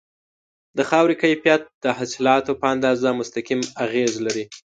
[0.77, 4.45] د خاورې کیفیت د حاصلاتو په اندازه مستقیم اغیز لري.